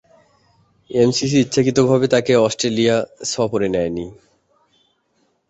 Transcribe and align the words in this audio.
MCC 0.89 1.37
ইচ্ছাকৃতভাবে 1.39 2.05
তাকে 2.07 2.33
Australia 2.37 2.95
সফরে 3.23 3.67
নেয়নি। 3.69 4.05